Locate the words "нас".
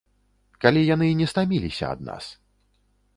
2.09-2.25